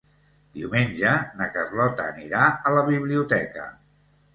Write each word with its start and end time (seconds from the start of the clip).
Diumenge 0.55 1.11
na 1.41 1.49
Carlota 1.59 2.09
anirà 2.15 2.49
a 2.55 2.77
la 2.81 2.87
biblioteca. 2.93 3.73